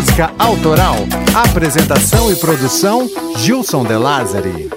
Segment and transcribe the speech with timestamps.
[0.00, 0.96] Música Autoral.
[1.34, 3.06] Apresentação e produção
[3.36, 4.70] Gilson De Lázari.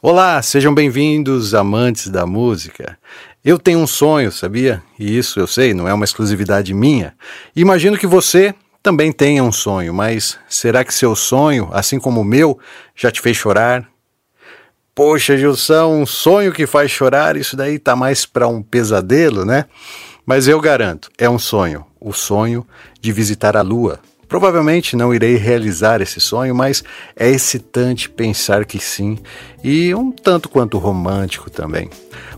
[0.00, 2.96] Olá, sejam bem-vindos, amantes da música.
[3.44, 4.82] Eu tenho um sonho, sabia?
[4.98, 7.14] E isso eu sei, não é uma exclusividade minha.
[7.54, 12.24] Imagino que você também tenha um sonho, mas será que seu sonho, assim como o
[12.24, 12.58] meu,
[12.96, 13.86] já te fez chorar?
[14.94, 19.66] Poxa, Gilson, um sonho que faz chorar, isso daí tá mais para um pesadelo, né?
[20.24, 22.66] Mas eu garanto, é um sonho, o sonho
[22.98, 24.00] de visitar a Lua.
[24.30, 26.84] Provavelmente não irei realizar esse sonho, mas
[27.16, 29.18] é excitante pensar que sim,
[29.62, 31.90] e um tanto quanto romântico também.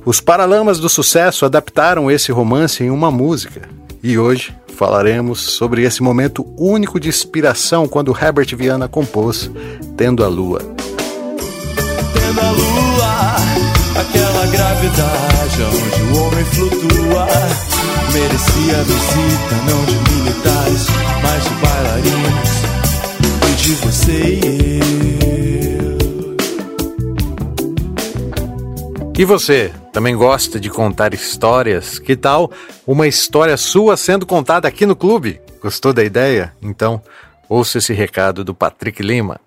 [0.02, 3.68] Os Paralamas do Sucesso adaptaram esse romance em uma música,
[4.02, 9.50] e hoje falaremos sobre esse momento único de inspiração quando Herbert Viana compôs
[9.94, 10.60] Tendo a Lua.
[10.60, 13.36] Tendo a lua,
[14.00, 17.26] aquela gravidade onde o homem flutua
[18.12, 22.50] merecia visita não de militares, mas de bailarinos
[23.48, 25.92] e de você e eu.
[29.18, 31.98] E você, também gosta de contar histórias?
[31.98, 32.50] Que tal
[32.86, 35.40] uma história sua sendo contada aqui no clube?
[35.60, 36.52] Gostou da ideia?
[36.60, 37.00] Então,
[37.48, 39.40] ouça esse recado do Patrick Lima.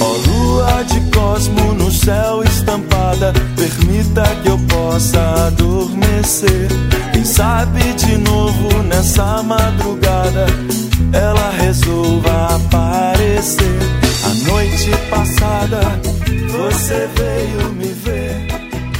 [0.00, 6.68] Ó oh, lua de cosmo no céu estampada, permita que eu possa adormecer.
[7.12, 10.46] Quem sabe de novo nessa madrugada
[11.12, 13.78] ela resolva aparecer.
[14.24, 15.80] A noite passada
[16.50, 18.17] você veio me ver.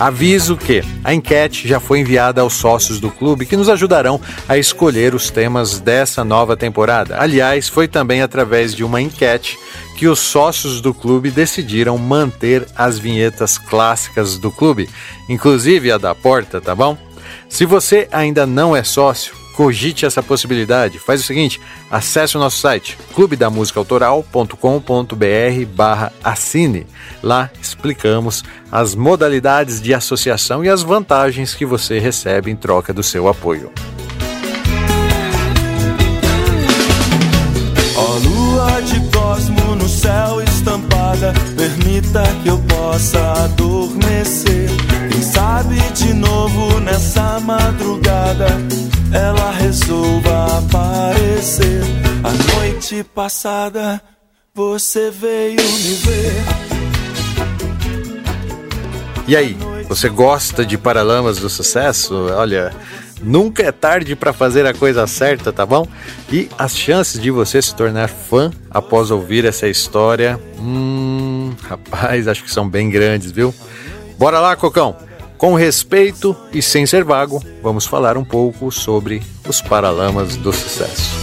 [0.01, 4.57] Aviso que a enquete já foi enviada aos sócios do clube que nos ajudarão a
[4.57, 7.21] escolher os temas dessa nova temporada.
[7.21, 9.59] Aliás, foi também através de uma enquete
[9.97, 14.89] que os sócios do clube decidiram manter as vinhetas clássicas do clube,
[15.29, 16.97] inclusive a da porta, tá bom?
[17.49, 21.01] Se você ainda não é sócio, cogite essa possibilidade.
[21.01, 21.61] Faz o seguinte,
[21.91, 26.87] acesse o nosso site clubedamusicaautoral.com.br barra assine.
[27.21, 33.03] Lá explicamos as modalidades de associação e as vantagens que você recebe em troca do
[33.03, 33.73] seu apoio.
[37.97, 44.71] Ó lua de cosmo no céu estampada, permita que eu possa adormecer.
[45.11, 48.47] Quem sabe de novo nessa madrugada
[49.13, 51.83] ela resolva aparecer.
[52.23, 54.01] A noite passada
[54.55, 56.69] você veio me ver.
[59.27, 59.57] E aí,
[59.89, 62.15] você gosta de Paralamas do Sucesso?
[62.35, 62.73] Olha,
[63.23, 65.87] nunca é tarde para fazer a coisa certa, tá bom?
[66.33, 72.43] E as chances de você se tornar fã após ouvir essa história, hum, rapaz, acho
[72.43, 73.55] que são bem grandes, viu?
[74.19, 75.08] Bora lá, Cocão!
[75.39, 81.17] Com respeito e sem ser vago, vamos falar um pouco sobre os Paralamas do Sucesso.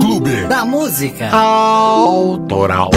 [0.00, 2.90] Clube da Música Autoral.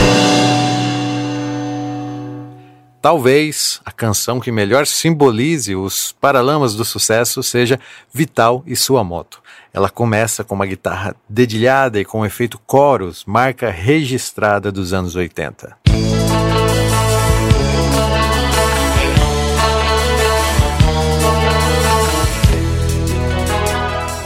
[3.03, 7.77] talvez a canção que melhor simbolize os paralamas do sucesso seja
[8.13, 9.42] Vital e sua moto.
[9.73, 15.15] Ela começa com uma guitarra dedilhada e com um efeito coros, marca registrada dos anos
[15.15, 15.75] 80.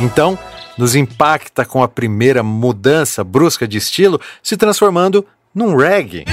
[0.02, 0.38] Então,
[0.78, 6.26] nos impacta com a primeira mudança brusca de estilo, se transformando num reggae.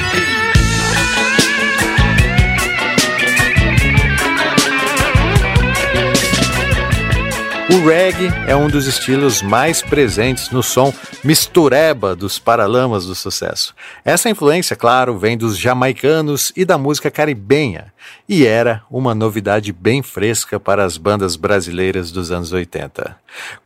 [7.71, 10.93] O reggae é um dos estilos mais presentes no som
[11.25, 13.75] mistureba dos paralamas do sucesso.
[14.05, 17.87] Essa influência, claro, vem dos jamaicanos e da música caribenha,
[18.29, 23.17] e era uma novidade bem fresca para as bandas brasileiras dos anos 80.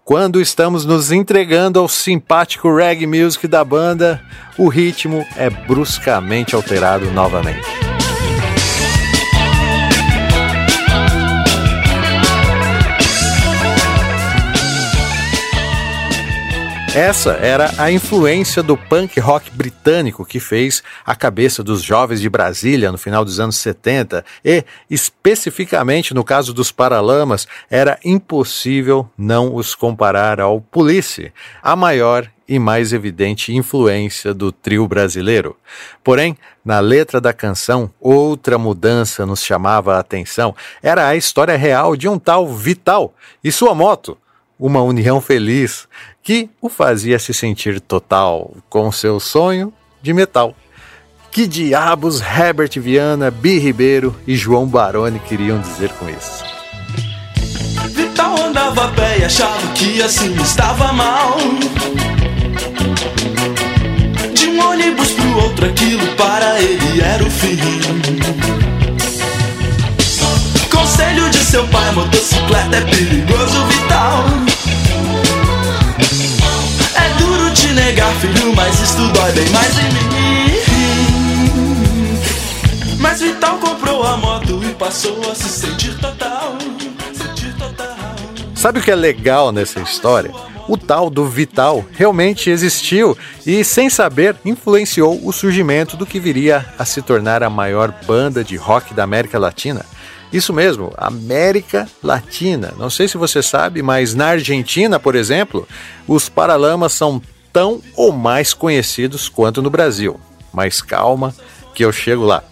[0.04, 4.22] Quando estamos nos entregando ao simpático reggae music da banda,
[4.56, 7.87] o ritmo é bruscamente alterado novamente.
[16.98, 22.28] Essa era a influência do punk rock britânico que fez a cabeça dos jovens de
[22.28, 29.54] Brasília no final dos anos 70 e, especificamente no caso dos Paralamas, era impossível não
[29.54, 35.56] os comparar ao Police, a maior e mais evidente influência do trio brasileiro.
[36.02, 40.52] Porém, na letra da canção, outra mudança nos chamava a atenção.
[40.82, 43.14] Era a história real de um tal Vital
[43.44, 44.18] e sua moto
[44.58, 45.86] uma união feliz
[46.22, 49.72] que o fazia se sentir total com seu sonho
[50.02, 50.54] de metal.
[51.30, 56.44] Que diabos Herbert Viana, Bi Ribeiro e João Baroni queriam dizer com isso?
[57.90, 61.36] Vital andava a pé e achava que assim estava mal.
[64.34, 67.58] De um ônibus pro outro, aquilo para ele era o fim.
[70.70, 74.24] Conselho de seu pai, motocicleta é perigoso, Vital.
[78.68, 80.08] Mas isso dói bem mais em mim.
[83.00, 86.58] Mas Vital comprou a moto e passou a se sentir total.
[87.14, 87.96] Sentir total.
[88.54, 90.30] Sabe o que é legal nessa história?
[90.68, 93.16] O tal do Vital realmente existiu
[93.46, 98.44] e, sem saber, influenciou o surgimento do que viria a se tornar a maior banda
[98.44, 99.86] de rock da América Latina.
[100.30, 102.74] Isso mesmo, América Latina.
[102.76, 105.66] Não sei se você sabe, mas na Argentina, por exemplo,
[106.06, 107.22] os Paralamas são
[107.52, 110.20] tão ou mais conhecidos quanto no Brasil.
[110.52, 111.34] Mas calma,
[111.74, 112.42] que eu chego lá.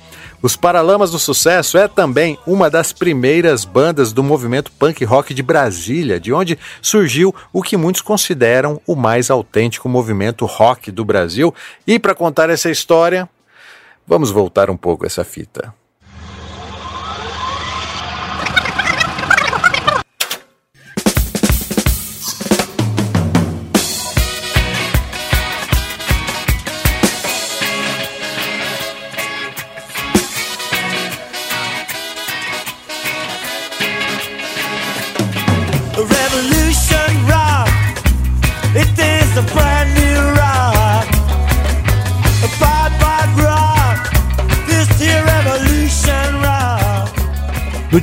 [0.42, 5.42] Os Paralamas do Sucesso é também uma das primeiras bandas do movimento punk rock de
[5.42, 11.54] Brasília, de onde surgiu o que muitos consideram o mais autêntico movimento rock do Brasil.
[11.86, 13.28] E para contar essa história,
[14.06, 15.74] vamos voltar um pouco essa fita.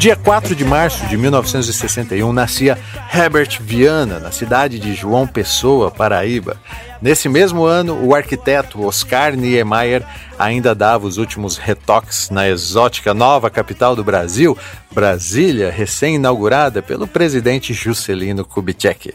[0.04, 2.78] Dia 4 de março de 1961, nascia
[3.14, 6.58] Herbert Viana, na cidade de João Pessoa, Paraíba.
[7.02, 10.04] Nesse mesmo ano, o arquiteto Oscar Niemeyer
[10.38, 14.58] ainda dava os últimos retoques na exótica nova capital do Brasil,
[14.94, 19.14] Brasília, recém-inaugurada pelo presidente Juscelino Kubitschek.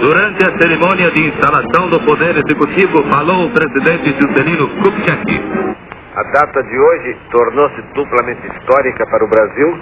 [0.00, 5.67] Durante a cerimônia de instalação do Poder Executivo, falou o presidente Juscelino Kubitschek.
[6.18, 9.78] A data de hoje tornou-se duplamente histórica para o Brasil,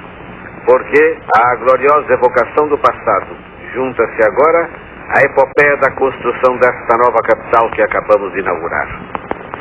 [0.67, 3.35] porque a gloriosa evocação do passado
[3.73, 4.69] junta-se agora
[5.17, 8.87] à epopeia da construção desta nova capital que acabamos de inaugurar.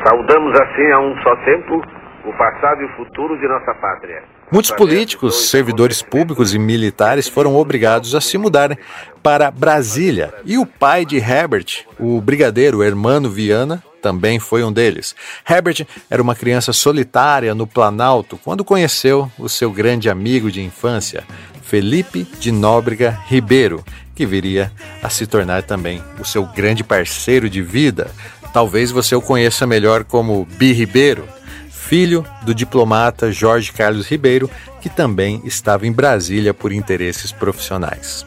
[0.05, 1.81] Saudamos assim a um só tempo
[2.25, 4.23] o passado e o futuro de nossa pátria.
[4.51, 8.77] Muitos políticos, servidores públicos e militares foram obrigados a se mudarem
[9.23, 10.33] para Brasília.
[10.43, 15.15] E o pai de Herbert, o brigadeiro Hermano Viana, também foi um deles.
[15.49, 21.23] Herbert era uma criança solitária no Planalto quando conheceu o seu grande amigo de infância,
[21.63, 23.83] Felipe de Nóbrega Ribeiro,
[24.13, 24.71] que viria
[25.01, 28.11] a se tornar também o seu grande parceiro de vida.
[28.53, 31.27] Talvez você o conheça melhor como Bi Ribeiro,
[31.71, 34.47] filho do diplomata Jorge Carlos Ribeiro,
[34.81, 38.23] que também estava em Brasília por interesses profissionais.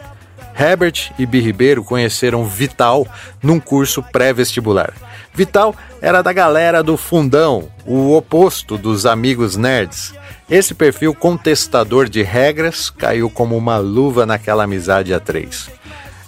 [0.58, 3.06] Herbert e Bi Ribeiro conheceram Vital
[3.40, 4.92] num curso pré-vestibular.
[5.38, 10.12] Vital era da galera do fundão, o oposto dos amigos nerds.
[10.50, 15.70] Esse perfil contestador de regras caiu como uma luva naquela amizade a três.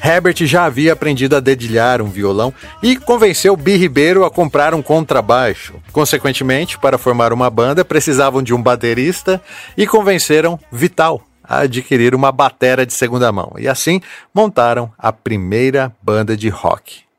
[0.00, 4.80] Herbert já havia aprendido a dedilhar um violão e convenceu Bi Ribeiro a comprar um
[4.80, 5.74] contrabaixo.
[5.90, 9.42] Consequentemente, para formar uma banda, precisavam de um baterista
[9.76, 13.54] e convenceram Vital a adquirir uma batera de segunda mão.
[13.58, 14.00] E assim
[14.32, 17.10] montaram a primeira banda de rock.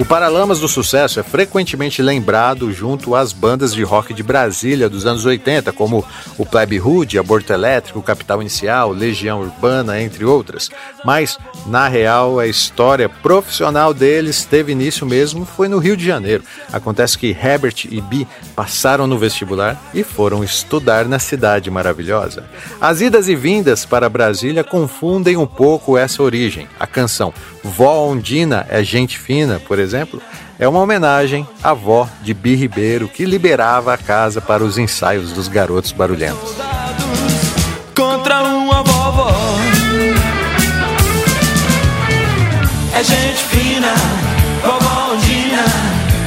[0.00, 5.04] O Paralamas do Sucesso é frequentemente lembrado junto às bandas de rock de Brasília dos
[5.04, 6.02] anos 80, como
[6.38, 10.70] o Plebe Hood, Aborto Elétrico, Capital Inicial, Legião Urbana, entre outras.
[11.04, 16.44] Mas, na real, a história profissional deles teve início mesmo foi no Rio de Janeiro.
[16.72, 18.26] Acontece que Herbert e Bi
[18.56, 22.44] passaram no vestibular e foram estudar na cidade maravilhosa.
[22.80, 26.66] As idas e vindas para Brasília confundem um pouco essa origem.
[26.80, 30.20] A canção Vó Ondina é Gente Fina, por exemplo,
[30.58, 35.32] é uma homenagem à avó de Bi Ribeiro, que liberava a casa para os ensaios
[35.32, 36.54] dos garotos barulhentos.
[37.94, 39.30] Contra uma vovó.
[42.94, 43.94] É gente fina,
[44.62, 45.64] vovó Ondina.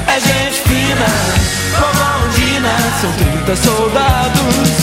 [0.08, 1.06] É gente fina,
[1.80, 2.70] vovó Ondina.
[3.02, 4.83] São 30 soldados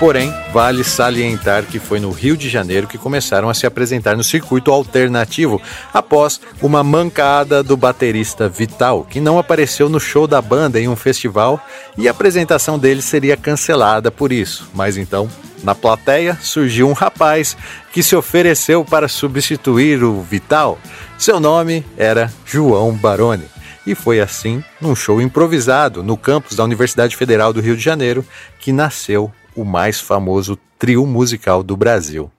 [0.00, 4.24] Porém, vale salientar que foi no Rio de Janeiro que começaram a se apresentar no
[4.24, 5.60] circuito alternativo
[5.92, 10.96] após uma mancada do baterista Vital, que não apareceu no show da banda em um
[10.96, 11.62] festival
[11.98, 14.70] e a apresentação dele seria cancelada por isso.
[14.72, 15.28] Mas então,
[15.62, 17.54] na plateia surgiu um rapaz
[17.92, 20.78] que se ofereceu para substituir o Vital.
[21.18, 23.44] Seu nome era João Baroni.
[23.86, 28.24] E foi assim, num show improvisado no campus da Universidade Federal do Rio de Janeiro,
[28.58, 32.30] que nasceu o mais famoso trio musical do Brasil.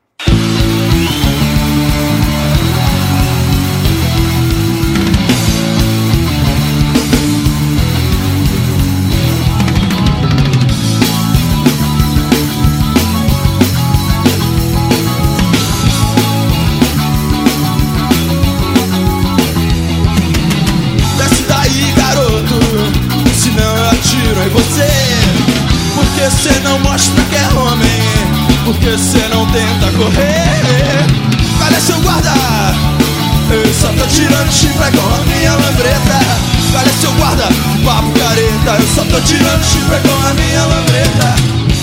[38.64, 39.62] Eu só tô tirando
[40.02, 41.36] com a minha lambreta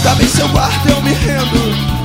[0.03, 1.99] Tá bem seu guarda, eu me rendo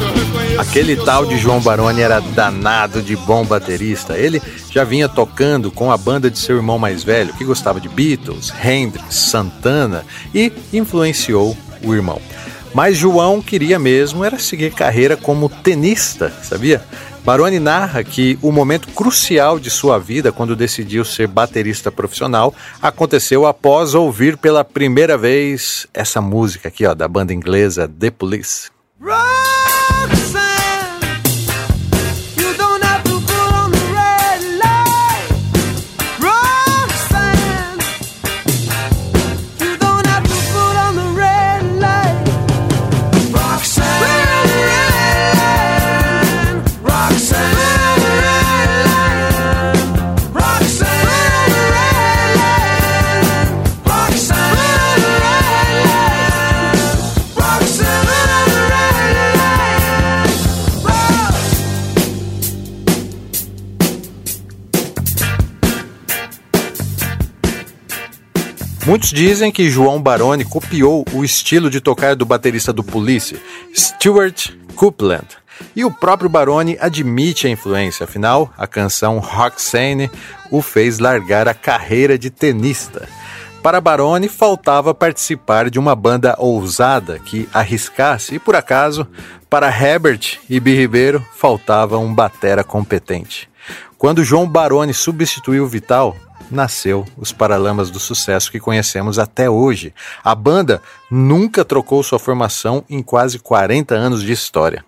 [0.58, 4.16] Aquele tal de João Baroni era danado de bom baterista.
[4.16, 4.40] Ele
[4.70, 8.54] já vinha tocando com a banda de seu irmão mais velho, que gostava de Beatles,
[8.64, 12.22] Hendrix, Santana e influenciou o irmão.
[12.74, 16.84] Mas João queria mesmo era seguir carreira como tenista, sabia?
[17.24, 23.46] Baroni narra que o momento crucial de sua vida, quando decidiu ser baterista profissional, aconteceu
[23.46, 28.70] após ouvir pela primeira vez essa música aqui, ó, da banda inglesa The Police.
[68.94, 73.36] Muitos dizem que João Baroni copiou o estilo de tocar do baterista do Police,
[73.76, 75.26] Stuart Copeland.
[75.76, 80.12] E o próprio Baroni admite a influência, afinal, a canção Roxane
[80.52, 83.10] o fez largar a carreira de tenista.
[83.64, 89.08] Para Baroni, faltava participar de uma banda ousada que arriscasse, e por acaso,
[89.50, 93.50] para Herbert e Bi Ribeiro, faltava um batera competente.
[93.98, 96.16] Quando João Baroni substituiu Vital,
[96.54, 99.94] nasceu os Paralamas do Sucesso que conhecemos até hoje.
[100.24, 104.86] A banda nunca trocou sua formação em quase 40 anos de história.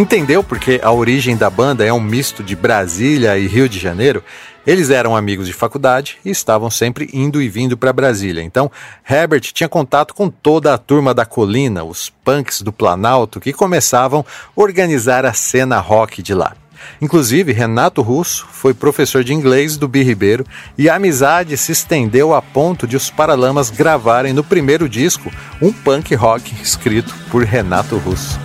[0.00, 4.24] Entendeu porque a origem da banda é um misto de Brasília e Rio de Janeiro?
[4.66, 8.42] Eles eram amigos de faculdade e estavam sempre indo e vindo para Brasília.
[8.42, 8.70] Então,
[9.06, 14.24] Herbert tinha contato com toda a turma da colina, os punks do Planalto, que começavam
[14.56, 16.54] a organizar a cena rock de lá.
[16.98, 20.46] Inclusive, Renato Russo foi professor de inglês do Bi Ribeiro
[20.78, 25.30] e a amizade se estendeu a ponto de os Paralamas gravarem no primeiro disco
[25.60, 28.40] um punk rock escrito por Renato Russo.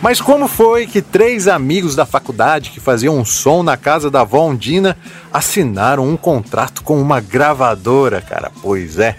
[0.00, 4.20] Mas como foi que três amigos da faculdade que faziam um som na casa da
[4.20, 4.96] avó Ondina
[5.32, 8.52] assinaram um contrato com uma gravadora, cara?
[8.62, 9.16] Pois é,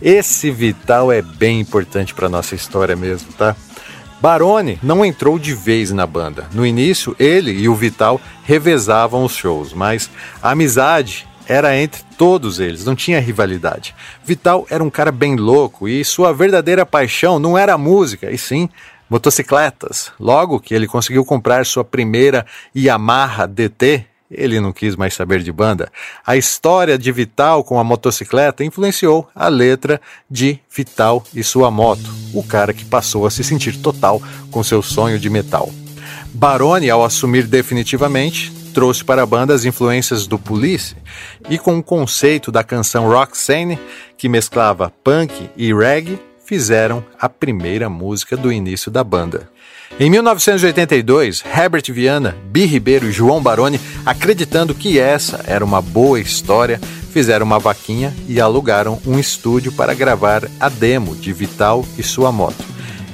[0.00, 3.54] esse Vital é bem importante para nossa história mesmo, tá?
[4.22, 6.46] Barone não entrou de vez na banda.
[6.54, 10.08] No início, ele e o Vital revezavam os shows, mas
[10.42, 13.94] a amizade era entre todos eles, não tinha rivalidade.
[14.24, 18.38] Vital era um cara bem louco e sua verdadeira paixão não era a música, e
[18.38, 18.68] sim
[19.12, 20.10] motocicletas.
[20.18, 25.52] Logo que ele conseguiu comprar sua primeira Yamaha DT, ele não quis mais saber de
[25.52, 25.92] banda.
[26.26, 30.00] A história de Vital com a motocicleta influenciou a letra
[30.30, 34.82] de Vital e sua moto, o cara que passou a se sentir total com seu
[34.82, 35.68] sonho de metal.
[36.32, 40.96] Barone, ao assumir definitivamente, trouxe para a banda as influências do Police
[41.50, 43.78] e com o conceito da canção Roxane,
[44.16, 46.18] que mesclava punk e reggae,
[46.52, 49.48] fizeram a primeira música do início da banda.
[49.98, 56.20] Em 1982, Herbert Viana, Bi Ribeiro e João Baroni, acreditando que essa era uma boa
[56.20, 56.78] história,
[57.10, 62.30] fizeram uma vaquinha e alugaram um estúdio para gravar a demo de Vital e sua
[62.30, 62.62] moto.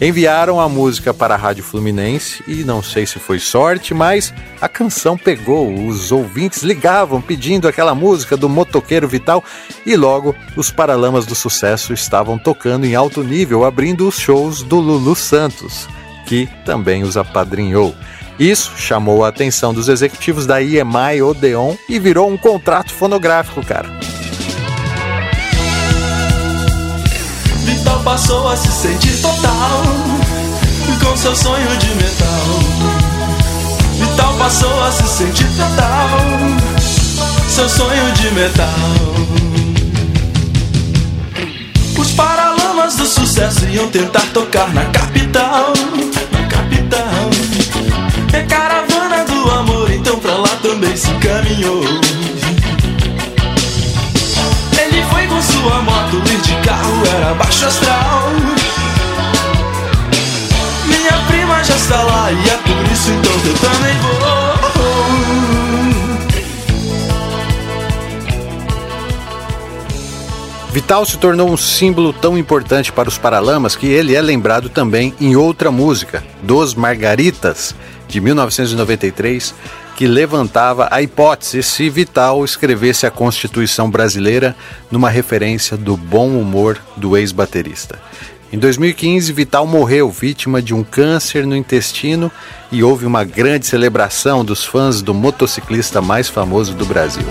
[0.01, 4.69] Enviaram a música para a Rádio Fluminense e não sei se foi sorte, mas a
[4.69, 5.75] canção pegou.
[5.89, 9.43] Os ouvintes ligavam pedindo aquela música do motoqueiro Vital
[9.85, 14.79] e logo os Paralamas do Sucesso estavam tocando em alto nível, abrindo os shows do
[14.79, 15.89] Lulu Santos,
[16.27, 17.93] que também os apadrinhou.
[18.39, 23.89] Isso chamou a atenção dos executivos da EMI Odeon e virou um contrato fonográfico, cara.
[27.65, 29.83] Vital passou a se sentir total
[31.09, 33.09] com seu sonho de metal.
[33.99, 36.09] Vital passou a se sentir total,
[37.49, 38.69] seu sonho de metal.
[41.99, 45.73] Os paralamas do sucesso iam tentar tocar na capital,
[46.33, 47.31] na capital.
[48.33, 51.83] E a caravana do amor então pra lá também se encaminhou.
[63.49, 64.19] Eu também vou.
[70.71, 75.15] Vital se tornou um símbolo tão importante para os Paralamas que ele é lembrado também
[75.21, 77.75] em outra música, Dos Margaritas,
[78.07, 79.55] de 1993,
[79.97, 84.55] que levantava a hipótese se Vital escrevesse a Constituição brasileira
[84.91, 87.99] numa referência do bom humor do ex-baterista.
[88.51, 92.33] Em 2015, Vital morreu vítima de um câncer no intestino
[92.73, 97.27] e houve uma grande celebração dos fãs do motociclista mais famoso do Brasil.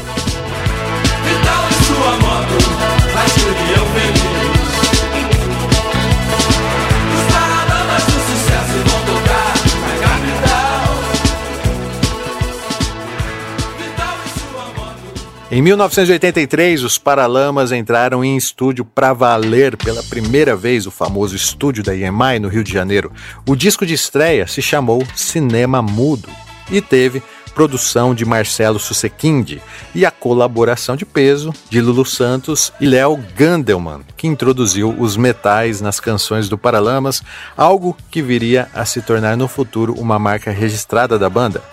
[15.57, 21.83] Em 1983, os Paralamas entraram em estúdio para valer pela primeira vez o famoso estúdio
[21.83, 23.11] da EMI no Rio de Janeiro.
[23.43, 26.29] O disco de estreia se chamou Cinema Mudo
[26.69, 27.23] e teve
[27.55, 29.59] produção de Marcelo Susequinde
[29.95, 35.81] e a colaboração de peso de Lulu Santos e Léo Gandelman, que introduziu os metais
[35.81, 37.23] nas canções do Paralamas,
[37.57, 41.63] algo que viria a se tornar no futuro uma marca registrada da banda.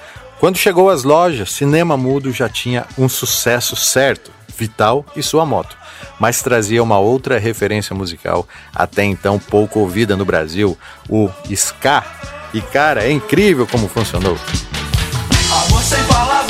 [0.45, 5.75] Quando chegou às lojas, Cinema Mudo já tinha um sucesso certo, Vital e sua moto,
[6.21, 10.77] mas trazia uma outra referência musical, até então pouco ouvida no Brasil,
[11.09, 12.05] o ska.
[12.53, 14.37] E cara, é incrível como funcionou.
[15.51, 16.44] Amor sem palavras,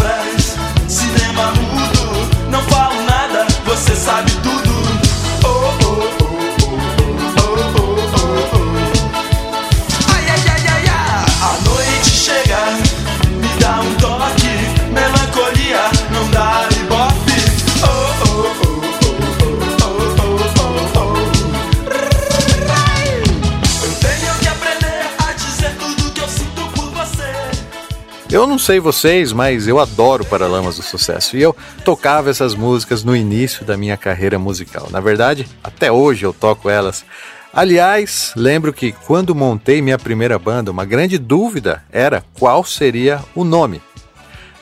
[28.44, 33.02] Eu não sei vocês, mas eu adoro Paralamas do Sucesso e eu tocava essas músicas
[33.02, 34.87] no início da minha carreira musical.
[34.90, 37.07] Na verdade, até hoje eu toco elas.
[37.54, 43.44] Aliás, lembro que quando montei minha primeira banda, uma grande dúvida era qual seria o
[43.44, 43.80] nome.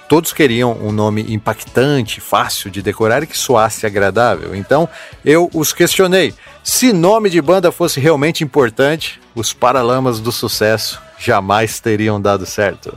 [0.08, 4.54] Todos queriam um nome impactante, fácil de decorar e que soasse agradável.
[4.54, 4.88] Então
[5.24, 6.32] eu os questionei.
[6.62, 12.96] Se nome de banda fosse realmente importante, os Paralamas do Sucesso jamais teriam dado certo.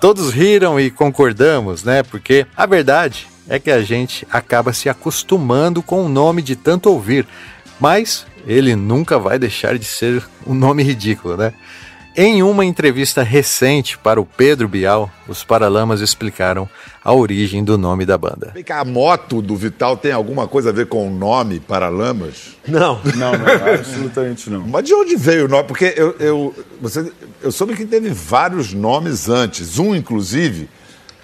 [0.00, 2.02] Todos riram e concordamos, né?
[2.02, 6.88] Porque a verdade é que a gente acaba se acostumando com o nome de tanto
[6.88, 7.26] ouvir,
[7.78, 11.52] mas ele nunca vai deixar de ser um nome ridículo, né?
[12.22, 16.68] Em uma entrevista recente para o Pedro Bial, os Paralamas explicaram
[17.02, 18.50] a origem do nome da banda.
[18.52, 22.58] Vem cá, a moto do Vital tem alguma coisa a ver com o nome Paralamas?
[22.68, 23.00] Não.
[23.16, 24.68] Não, não, absolutamente não.
[24.68, 25.64] Mas de onde veio o nome?
[25.64, 27.10] Porque eu, eu, você,
[27.42, 29.78] eu soube que teve vários nomes antes.
[29.78, 30.68] Um, inclusive,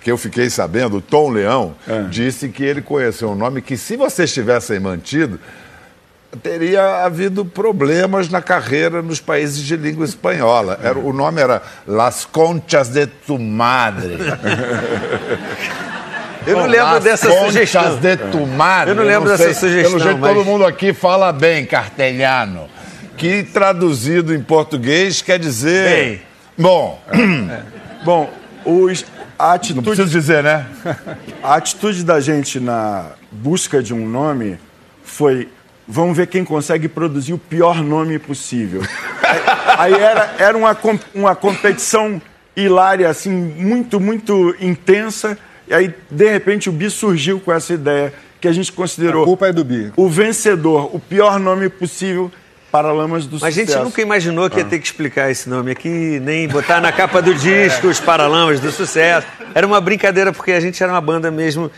[0.00, 2.04] que eu fiquei sabendo, o Tom Leão, É.
[2.04, 5.38] disse que ele conheceu um nome que, se vocês tivessem mantido,
[6.42, 10.78] teria havido problemas na carreira nos países de língua espanhola.
[10.82, 14.16] Era, o nome era Las Conchas de tu Madre.
[16.46, 17.96] Eu não lembro Las dessa Conchas sugestão.
[17.98, 18.90] de tu Madre.
[18.90, 22.68] Eu não lembro dessa sugestão, Pelo jeito, mas- todo mundo aqui fala bem castelhano.
[23.16, 25.88] Que traduzido em português quer dizer.
[25.90, 26.22] Bem.
[26.56, 27.00] Bom,
[28.04, 28.30] Bom,
[28.64, 29.04] os,
[29.38, 30.66] a não atitude preciso dizer, né?
[31.42, 34.58] A atitude da gente na busca de um nome
[35.04, 35.48] foi
[35.86, 38.82] vamos ver quem consegue produzir o pior nome possível.
[39.78, 40.76] Aí era, era uma,
[41.14, 42.20] uma competição
[42.56, 45.38] hilária, assim, muito, muito intensa.
[45.68, 49.26] E aí, de repente, o Bi surgiu com essa ideia que a gente considerou A
[49.26, 49.92] culpa é do Bi.
[49.96, 52.30] o vencedor, o pior nome possível
[52.70, 53.72] para Lamas do Mas a Sucesso.
[53.72, 57.22] gente nunca imaginou que ia ter que explicar esse nome aqui, nem botar na capa
[57.22, 59.26] do disco os Paralamas do Sucesso.
[59.54, 61.70] Era uma brincadeira, porque a gente era uma banda mesmo.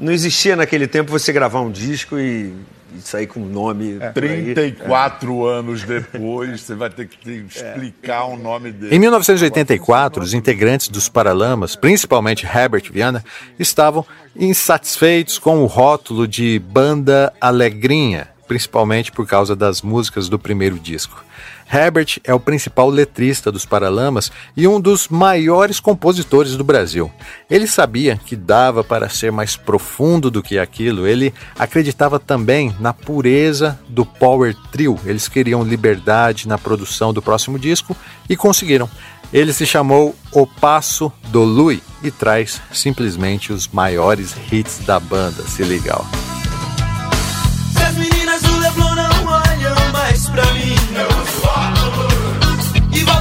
[0.00, 2.54] Não existia naquele tempo você gravar um disco e,
[2.96, 3.98] e sair com um nome.
[4.00, 4.12] aí.
[4.12, 8.94] 34 anos depois, você vai ter que te explicar o nome dele.
[8.94, 13.24] Em 1984, os integrantes dos Paralamas, principalmente Herbert Viana,
[13.58, 14.04] estavam
[14.36, 21.27] insatisfeitos com o rótulo de banda alegrinha, principalmente por causa das músicas do primeiro disco.
[21.72, 27.10] Herbert é o principal letrista dos Paralamas e um dos maiores compositores do Brasil.
[27.50, 31.06] Ele sabia que dava para ser mais profundo do que aquilo.
[31.06, 34.98] Ele acreditava também na pureza do Power Trio.
[35.04, 37.96] Eles queriam liberdade na produção do próximo disco
[38.28, 38.88] e conseguiram.
[39.32, 45.42] Ele se chamou O Passo do Lui e traz simplesmente os maiores hits da banda.
[45.42, 45.98] Se liga.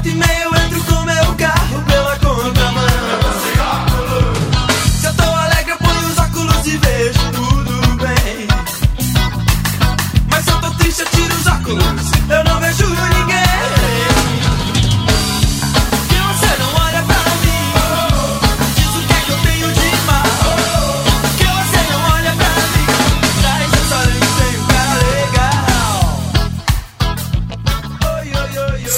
[0.06, 0.37] E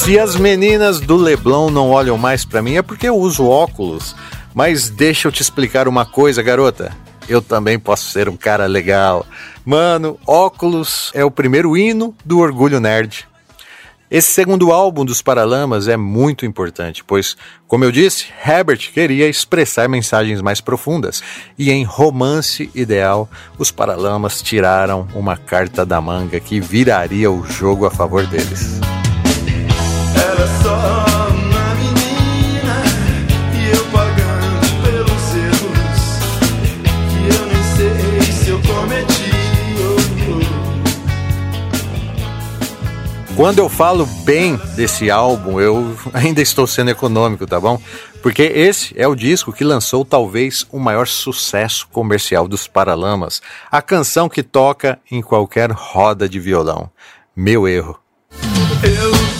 [0.09, 4.15] Se as meninas do Leblon não olham mais pra mim é porque eu uso óculos.
[4.55, 6.91] Mas deixa eu te explicar uma coisa, garota.
[7.27, 9.23] Eu também posso ser um cara legal.
[9.63, 13.27] Mano, óculos é o primeiro hino do orgulho nerd.
[14.09, 19.87] Esse segundo álbum dos Paralamas é muito importante, pois, como eu disse, Herbert queria expressar
[19.87, 21.21] mensagens mais profundas.
[21.55, 27.85] E em Romance Ideal, os Paralamas tiraram uma carta da manga que viraria o jogo
[27.85, 28.79] a favor deles.
[43.39, 47.81] Quando eu falo bem desse álbum, eu ainda estou sendo econômico, tá bom?
[48.21, 53.41] Porque esse é o disco que lançou talvez o maior sucesso comercial dos Paralamas,
[53.71, 56.91] a canção que toca em qualquer roda de violão.
[57.33, 57.97] Meu erro.
[58.83, 59.38] Eu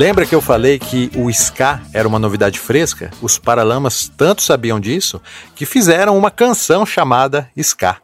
[0.00, 3.10] Lembra que eu falei que o ska era uma novidade fresca?
[3.20, 5.20] Os Paralamas tanto sabiam disso
[5.54, 7.98] que fizeram uma canção chamada Ska.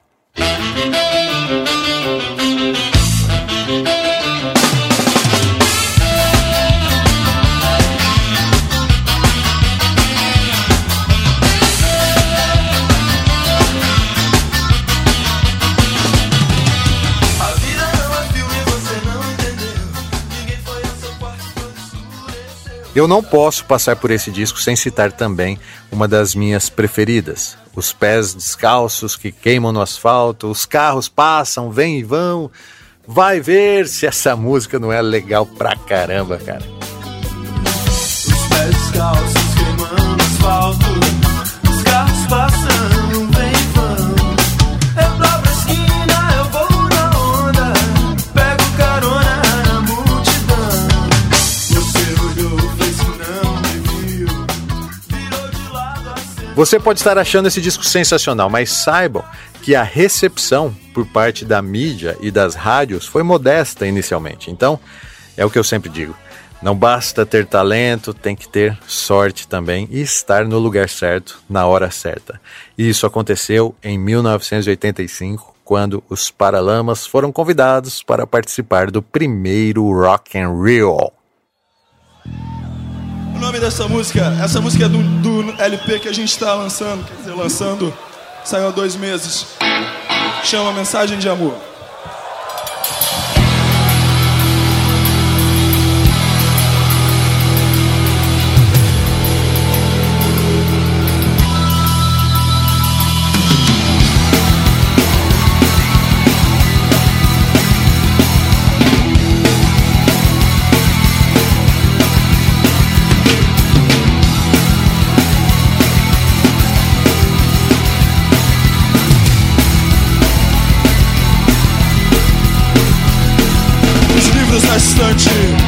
[22.97, 25.59] Eu não posso passar por esse disco sem citar também
[25.93, 27.55] uma das minhas preferidas.
[27.75, 32.51] Os pés descalços que queimam no asfalto, os carros passam, vêm e vão.
[33.07, 36.63] Vai ver se essa música não é legal pra caramba, cara.
[37.67, 40.86] Os pés descalços queimando asfalto,
[56.57, 59.23] Você pode estar achando esse disco sensacional, mas saibam
[59.61, 64.51] que a recepção por parte da mídia e das rádios foi modesta inicialmente.
[64.51, 64.81] Então,
[65.37, 66.17] é o que eu sempre digo.
[66.63, 71.67] Não basta ter talento, tem que ter sorte também e estar no lugar certo, na
[71.67, 72.41] hora certa.
[72.79, 80.39] E isso aconteceu em 1985, quando os Paralamas foram convidados para participar do primeiro Rock
[80.39, 81.16] and Roll.
[83.37, 87.05] O nome dessa música, essa música é do, do LP que a gente está lançando,
[87.05, 87.93] quer dizer, lançando,
[88.43, 89.49] saiu há dois meses.
[90.43, 91.55] Chama Mensagem de Amor.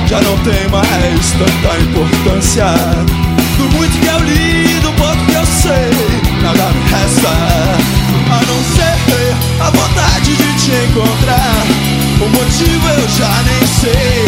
[0.06, 2.64] Já não tem mais tanta importância.
[3.56, 5.90] Do muito que eu li, do pouco que eu sei,
[6.42, 7.28] nada me resta
[8.30, 11.64] a não ser a vontade de te encontrar.
[12.20, 14.24] O motivo eu já nem sei,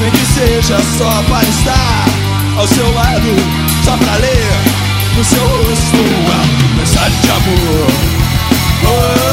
[0.00, 2.04] nem que seja só para estar
[2.56, 3.34] ao seu lado,
[3.84, 4.80] só pra ler
[5.16, 7.86] no seu rosto uma mensagem de amor.
[8.82, 9.29] Oh,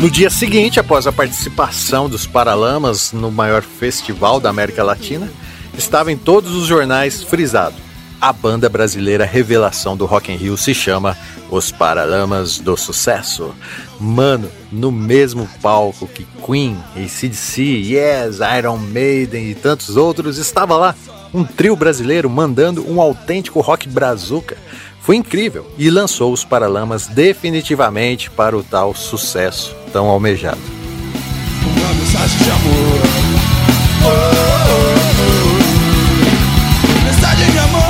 [0.00, 5.30] No dia seguinte, após a participação dos Paralamas no maior festival da América Latina,
[5.76, 7.76] estava em todos os jornais frisado.
[8.18, 11.18] A banda brasileira revelação do Rock in Rio se chama
[11.50, 13.54] Os Paralamas do Sucesso.
[14.00, 20.94] Mano, no mesmo palco que Queen, ACDC, Yes, Iron Maiden e tantos outros, estava lá
[21.34, 24.56] um trio brasileiro mandando um autêntico rock brazuca
[25.02, 30.60] foi incrível e lançou os Paralamas definitivamente para o tal sucesso tão almejado.
[31.62, 33.00] Uma mensagem de amor.
[34.02, 35.60] Oh, oh, oh.
[37.04, 37.80] Mensagem de amor.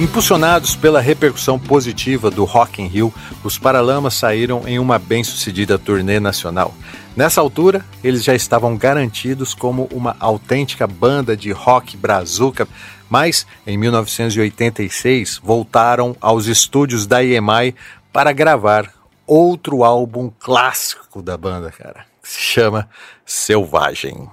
[0.00, 3.12] Impulsionados pela repercussão positiva do Rock in Rio,
[3.44, 6.74] os Paralamas saíram em uma bem-sucedida turnê nacional.
[7.14, 12.66] Nessa altura, eles já estavam garantidos como uma autêntica banda de rock brazuca,
[13.10, 17.74] mas em 1986 voltaram aos estúdios da EMI
[18.12, 18.90] para gravar
[19.26, 22.88] outro álbum clássico da banda, cara, que se chama
[23.26, 24.30] Selvagem.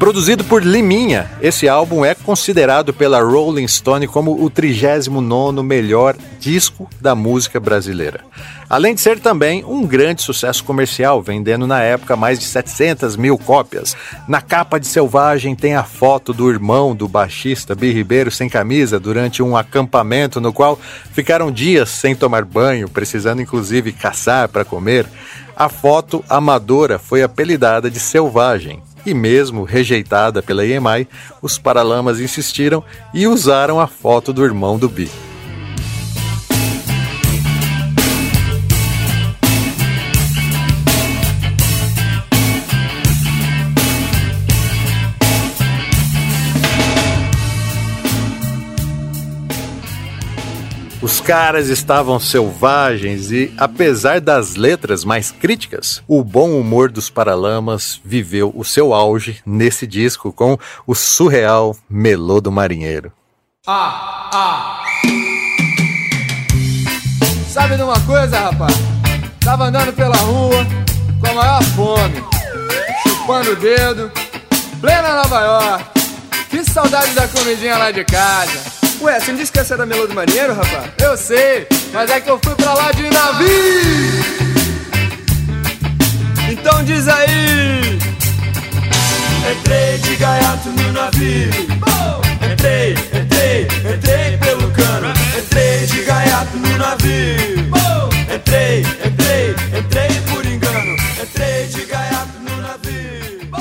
[0.00, 6.88] Produzido por Liminha, esse álbum é considerado pela Rolling Stone como o 39 melhor disco
[6.98, 8.22] da música brasileira.
[8.68, 13.36] Além de ser também um grande sucesso comercial, vendendo na época mais de 700 mil
[13.36, 13.94] cópias.
[14.26, 18.98] Na capa de Selvagem tem a foto do irmão do baixista Bi Ribeiro sem camisa
[18.98, 20.80] durante um acampamento no qual
[21.12, 25.06] ficaram dias sem tomar banho, precisando inclusive caçar para comer.
[25.54, 31.08] A foto amadora foi apelidada de Selvagem E mesmo rejeitada pela EMI,
[31.40, 32.84] os Paralamas insistiram
[33.14, 35.10] e usaram a foto do irmão do Bi.
[51.10, 58.00] Os caras estavam selvagens e, apesar das letras mais críticas, o bom humor dos Paralamas
[58.04, 63.12] viveu o seu auge nesse disco com o surreal Melô do Marinheiro.
[63.66, 64.84] Ah, ah.
[67.48, 68.76] Sabe de uma coisa, rapaz?
[69.44, 70.64] Tava andando pela rua
[71.20, 72.24] com a maior fome,
[73.02, 74.12] chupando o dedo,
[74.80, 75.84] plena Nova York.
[76.48, 78.79] Que saudade da comidinha lá de casa.
[79.00, 80.90] Ué, você não disse que essa era Melô do Marinheiro, rapaz?
[80.98, 83.48] Eu sei, mas é que eu fui pra lá de navio!
[86.50, 87.98] Então diz aí!
[89.50, 91.50] Entrei de gaiato no navio
[92.52, 97.70] Entrei, entrei, entrei pelo cano Entrei de gaiato no navio
[98.34, 99.49] entrei, entrei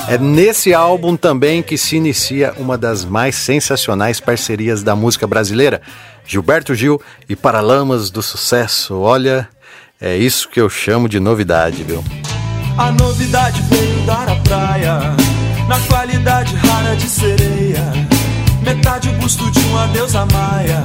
[0.10, 5.84] É nesse álbum também que se inicia uma das mais sensacionais parcerias da música brasileira.
[6.26, 8.96] Gilberto Gil e Paralamas do Sucesso.
[8.96, 9.48] Olha,
[10.02, 12.04] é isso que eu chamo de novidade, viu?
[12.76, 15.00] A novidade veio dar a praia
[15.68, 17.94] Na qualidade rara de sereia
[18.64, 20.84] Metade o busto de uma deusa maia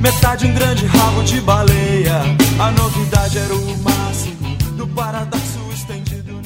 [0.00, 2.20] Metade um grande rabo de baleia
[2.60, 3.82] A novidade era o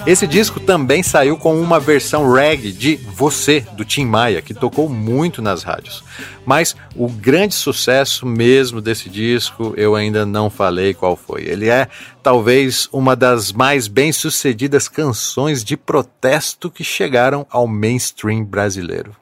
[0.08, 4.88] Esse disco também saiu com uma versão reggae de Você, do Tim Maia, que tocou
[4.88, 6.02] muito nas rádios.
[6.46, 11.42] Mas o grande sucesso mesmo desse disco eu ainda não falei qual foi.
[11.42, 11.88] Ele é
[12.22, 19.14] talvez uma das mais bem-sucedidas canções de protesto que chegaram ao mainstream brasileiro.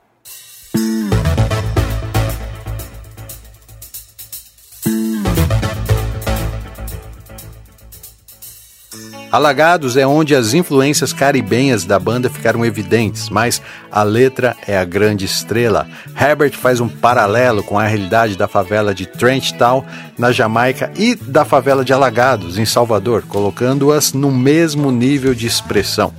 [9.31, 13.61] Alagados é onde as influências caribenhas da banda ficaram evidentes, mas
[13.91, 15.87] a letra é a grande estrela.
[16.19, 19.85] Herbert faz um paralelo com a realidade da favela de Trench Town,
[20.17, 26.15] na Jamaica, e da favela de Alagados, em Salvador, colocando-as no mesmo nível de expressão.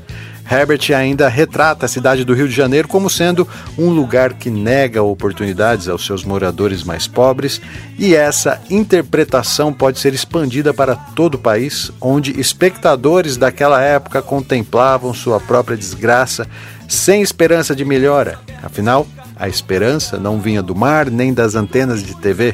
[0.49, 5.03] Herbert ainda retrata a cidade do Rio de Janeiro como sendo um lugar que nega
[5.03, 7.61] oportunidades aos seus moradores mais pobres,
[7.97, 15.13] e essa interpretação pode ser expandida para todo o país, onde espectadores daquela época contemplavam
[15.13, 16.47] sua própria desgraça
[16.87, 18.39] sem esperança de melhora.
[18.63, 19.05] Afinal,
[19.35, 22.53] a esperança não vinha do mar nem das antenas de TV.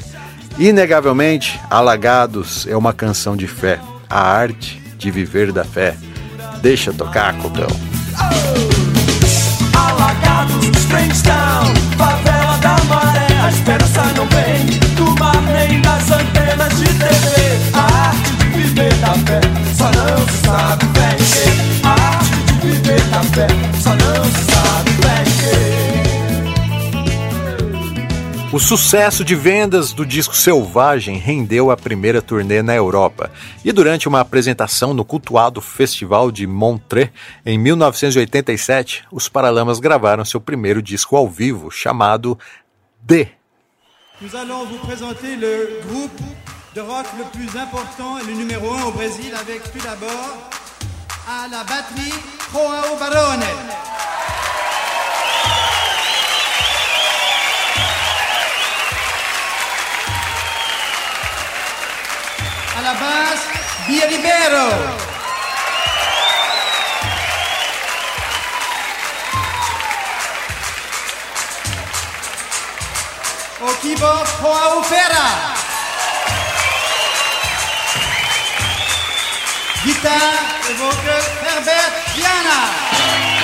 [0.57, 3.79] Inegavelmente, Alagados é uma canção de fé,
[4.09, 5.95] a arte de viver da fé.
[6.63, 7.67] Deixa tocar, Cocão.
[9.75, 13.27] Alagados, Strange Town, favela da maré.
[13.43, 17.59] A esperança não vem do mar nem das antenas de TV.
[17.73, 19.41] A arte de viver da fé
[19.75, 21.81] só não se sabe fé em quê.
[21.83, 23.47] A arte de viver da fé
[23.81, 25.72] só não se sabe fé em quê.
[28.53, 33.31] O sucesso de vendas do disco Selvagem rendeu a primeira turnê na Europa.
[33.65, 37.09] E durante uma apresentação no cultuado Festival de Montreux,
[37.43, 42.37] em 1987, os Paralamas gravaram seu primeiro disco ao vivo, chamado
[43.01, 43.27] D.
[44.21, 46.21] Nous allons vous présenter le groupe
[46.75, 50.51] de rock le plus important et le numéro un au Brésil avec tout d'abord
[51.27, 52.13] à la batterie
[52.51, 54.52] Joao Barone.
[62.91, 63.47] Basse,
[63.87, 64.67] Bia Ribeiro.
[73.61, 75.53] Au keyboard, Joao Ferra.
[79.85, 80.19] Guitare
[80.69, 83.42] et vocal, Herbert Viana.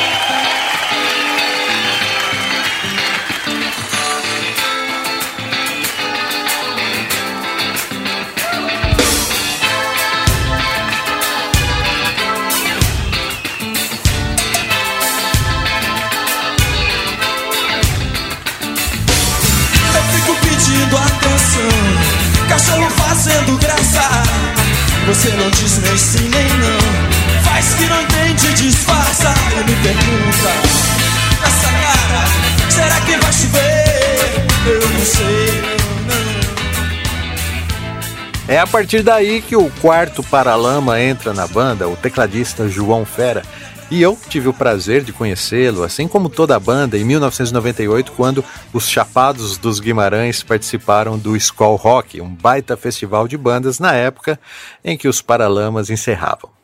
[38.69, 43.41] Partir daí que o quarto Paralama entra na banda, o tecladista João Fera,
[43.91, 48.45] E eu tive o prazer de conhecê-lo, assim como toda a banda, em 1998, quando
[48.71, 54.39] os Chapados dos Guimarães participaram do Skull Rock, um baita festival de bandas na época
[54.85, 56.58] em que os Paralamas encerravam.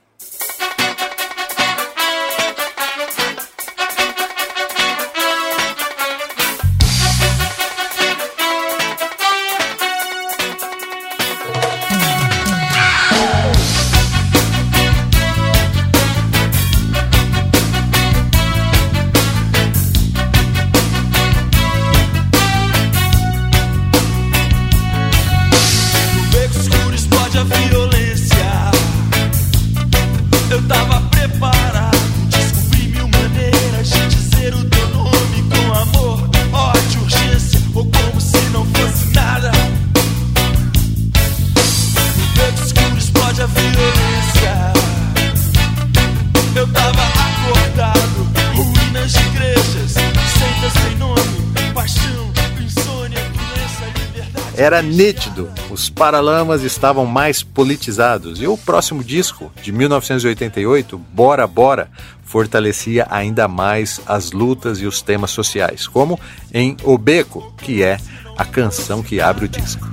[54.86, 61.90] Nítido, os Paralamas estavam mais politizados e o próximo disco, de 1988, Bora Bora,
[62.24, 66.20] fortalecia ainda mais as lutas e os temas sociais, como
[66.54, 67.98] em O Beco, que é
[68.38, 69.88] a canção que abre o disco.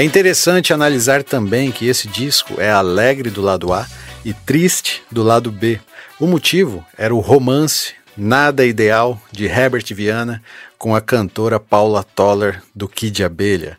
[0.00, 3.86] É interessante analisar também que esse disco é alegre do lado A
[4.24, 5.78] e triste do lado B.
[6.18, 10.42] O motivo era o romance Nada Ideal de Herbert Viana
[10.78, 13.76] com a cantora Paula Toller do Kid Abelha.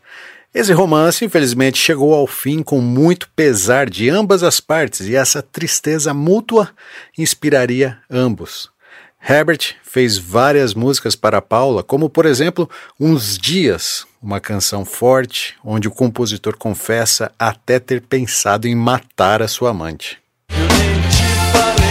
[0.54, 5.42] Esse romance, infelizmente, chegou ao fim com muito pesar de ambas as partes e essa
[5.42, 6.70] tristeza mútua
[7.18, 8.70] inspiraria ambos.
[9.28, 12.70] Herbert fez várias músicas para Paula, como por exemplo
[13.00, 19.48] Uns Dias, uma canção forte onde o compositor confessa até ter pensado em matar a
[19.48, 20.20] sua amante.
[20.50, 21.82] Eu nem te falei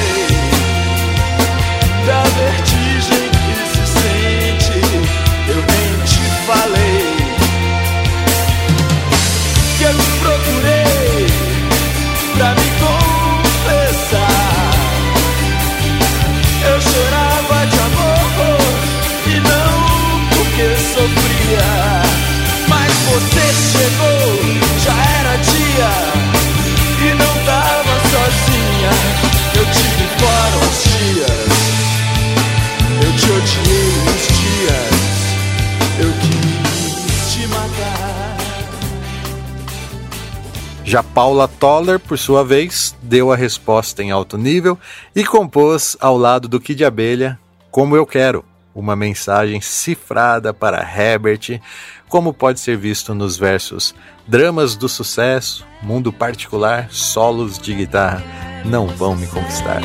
[40.91, 44.77] Já Paula Toller, por sua vez, deu a resposta em alto nível
[45.15, 47.39] e compôs ao lado do Kid Abelha
[47.71, 51.61] Como Eu Quero, uma mensagem cifrada para Herbert,
[52.09, 53.95] como pode ser visto nos versos
[54.27, 58.25] Dramas do Sucesso, Mundo Particular, Solos de Guitarra,
[58.65, 59.83] Não Vão Me Conquistar.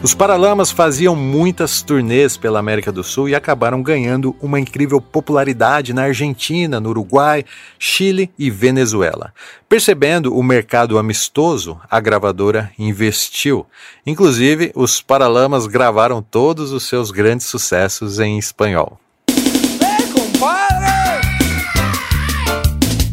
[0.00, 5.92] Os Paralamas faziam muitas turnês pela América do Sul e acabaram ganhando uma incrível popularidade
[5.92, 7.44] na Argentina, no Uruguai,
[7.80, 9.34] Chile e Venezuela.
[9.68, 13.66] Percebendo o mercado amistoso, a gravadora investiu.
[14.06, 19.00] Inclusive, os Paralamas gravaram todos os seus grandes sucessos em espanhol.
[19.28, 21.26] Hey, compadre!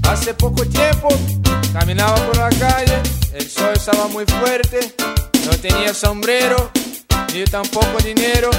[0.08, 1.08] Hace pouco tempo,
[1.74, 3.02] caminhava por la calle,
[3.34, 5.25] el sol estava muito forte.
[5.46, 6.72] No tenía sombrero
[7.34, 8.50] ni tampoco dinero.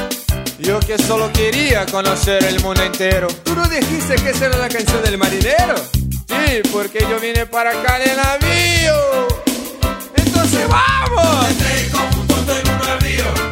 [0.59, 3.29] Yo que solo quería conocer el mundo entero.
[3.45, 5.75] ¿Tú no dijiste que esa era la canción del marinero?
[5.93, 9.29] Sí, porque yo vine para acá en el navío.
[10.17, 11.51] Entonces vamos.
[11.51, 13.46] Entré como un tonto en un navío.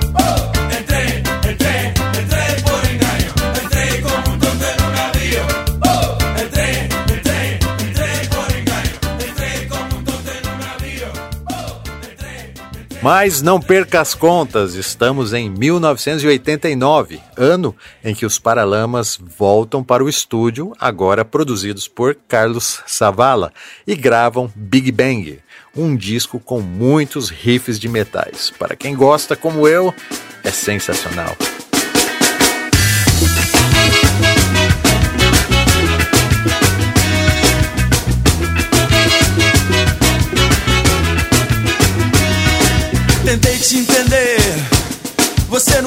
[13.04, 20.02] Mas não perca as contas, estamos em 1989, ano em que os Paralamas voltam para
[20.02, 23.52] o estúdio, agora produzidos por Carlos Savala,
[23.86, 25.38] e gravam Big Bang,
[25.76, 28.50] um disco com muitos riffs de metais.
[28.58, 29.94] Para quem gosta, como eu,
[30.42, 31.36] é sensacional.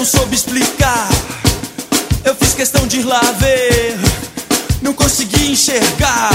[0.07, 1.09] soube explicar.
[2.23, 3.97] Eu fiz questão de ir lá ver,
[4.81, 6.31] não consegui enxergar.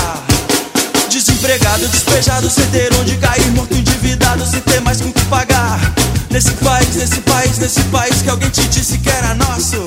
[1.09, 5.81] Desempregado, despejado, sem ter onde cair, morto, endividado, sem ter mais com que pagar.
[6.31, 9.83] Nesse país, nesse país, nesse país que alguém te disse que era nosso.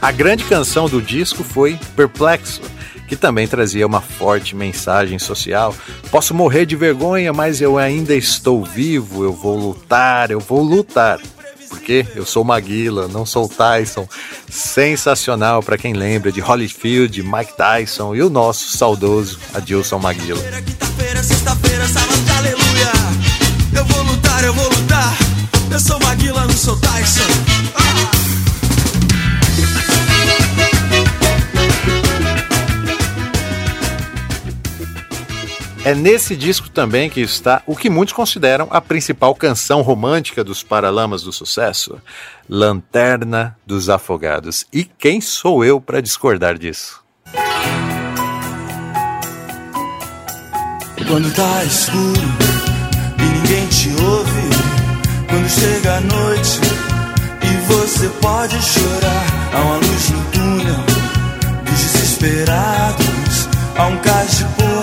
[0.00, 2.60] A grande canção do disco foi Perplexo,
[3.08, 5.74] que também trazia uma forte mensagem social.
[6.10, 11.18] Posso morrer de vergonha, mas eu ainda estou vivo, eu vou lutar, eu vou lutar.
[11.68, 14.06] Porque eu sou Maguila, não sou Tyson.
[14.50, 20.40] Sensacional para quem lembra de Holyfield, Mike Tyson e o nosso saudoso Adilson Maguila.
[20.62, 21.84] Quinta-feira, sexta-feira,
[22.38, 22.92] aleluia.
[23.76, 25.16] Eu vou lutar, eu vou lutar.
[25.70, 27.87] Eu sou Maguila, não sou Tyson.
[35.84, 40.62] É nesse disco também que está o que muitos consideram a principal canção romântica dos
[40.62, 42.00] Paralamas do Sucesso,
[42.48, 44.66] Lanterna dos Afogados.
[44.72, 47.02] E quem sou eu para discordar disso?
[51.06, 52.20] Quando tá escuro
[53.18, 54.50] e ninguém te ouve,
[55.28, 56.60] quando chega a noite
[57.40, 60.84] e você pode chorar, há uma luz no túnel
[61.64, 64.77] dos desesperados, há um cais de porto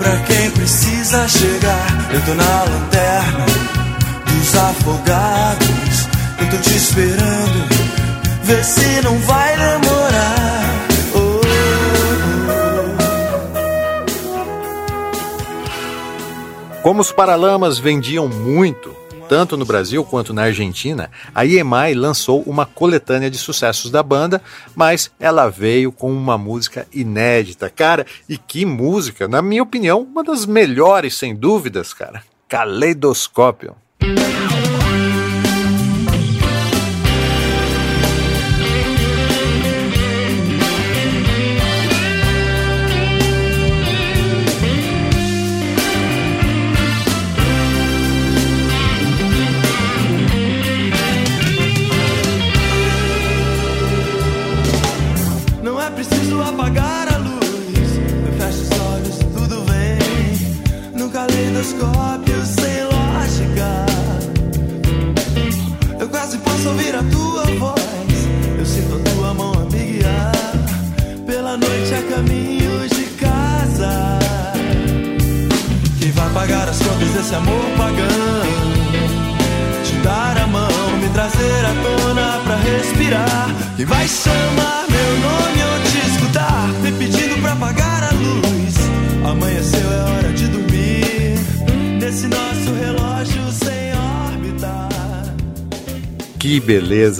[0.00, 2.08] pra quem precisa chegar.
[2.12, 3.46] Eu tô na lanterna
[4.26, 6.08] dos afogados,
[6.40, 7.68] eu tô te esperando,
[8.42, 10.64] vê se não vai demorar.
[11.14, 11.40] Oh,
[16.82, 18.96] Como os Paralamas vendiam muito,
[19.30, 24.42] tanto no Brasil quanto na Argentina, a EMI lançou uma coletânea de sucessos da banda,
[24.74, 28.04] mas ela veio com uma música inédita, cara.
[28.28, 32.24] E que música, na minha opinião, uma das melhores, sem dúvidas, cara.
[32.48, 33.76] Caleidoscópio.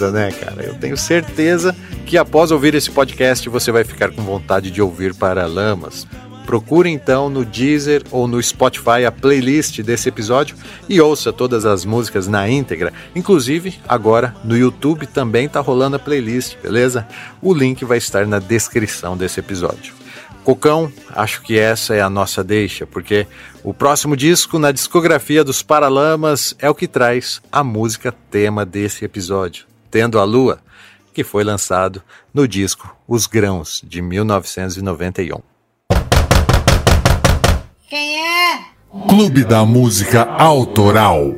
[0.01, 0.63] Beleza, né, cara?
[0.63, 1.75] Eu tenho certeza
[2.05, 6.07] que após ouvir esse podcast você vai ficar com vontade de ouvir Paralamas.
[6.45, 10.57] Procure então no Deezer ou no Spotify a playlist desse episódio
[10.89, 12.91] e ouça todas as músicas na íntegra.
[13.15, 17.07] Inclusive, agora no YouTube também tá rolando a playlist, beleza?
[17.41, 19.93] O link vai estar na descrição desse episódio.
[20.43, 23.27] Cocão, acho que essa é a nossa deixa, porque
[23.63, 29.05] o próximo disco na discografia dos Paralamas é o que traz a música tema desse
[29.05, 30.59] episódio, Tendo a Lua,
[31.13, 32.01] que foi lançado
[32.33, 35.37] no disco Os Grãos, de 1991.
[37.89, 38.59] Quem é?
[39.09, 41.35] Clube da Música Autoral.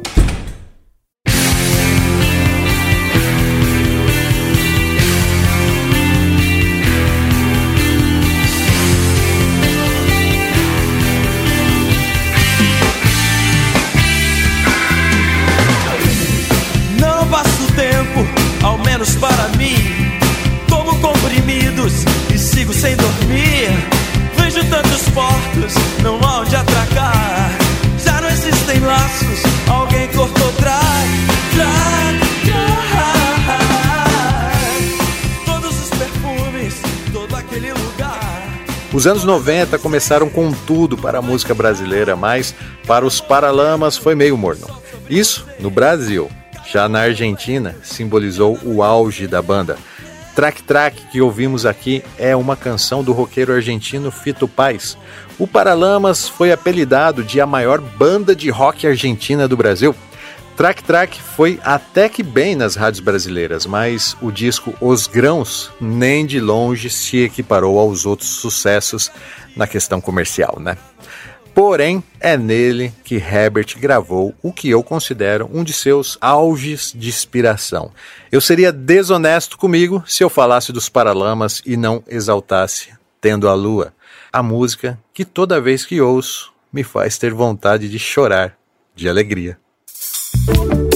[38.94, 42.54] Os anos 90 começaram com tudo para a música brasileira, mas
[42.86, 44.68] para os Paralamas foi meio morno.
[45.10, 46.30] Isso no Brasil.
[46.72, 49.78] Já na Argentina, simbolizou o auge da banda.
[50.36, 54.96] Track Track, que ouvimos aqui, é uma canção do roqueiro argentino Fito Paz.
[55.40, 59.96] O Paralamas foi apelidado de a maior banda de rock argentina do Brasil.
[60.56, 66.26] Track Track foi até que bem nas rádios brasileiras, mas o disco Os Grãos nem
[66.28, 69.12] de longe se equiparou aos outros sucessos
[69.56, 70.78] na questão comercial, né?
[71.56, 77.10] Porém, é nele que Herbert gravou o que eu considero um de seus auges de
[77.10, 77.92] inspiração.
[78.32, 83.94] Eu seria desonesto comigo se eu falasse dos Paralamas e não exaltasse Tendo a Lua,
[84.32, 88.58] a música que toda vez que ouço me faz ter vontade de chorar
[88.96, 89.63] de alegria.
[90.46, 90.93] Gente